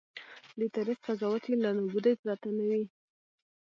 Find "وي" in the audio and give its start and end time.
2.69-2.83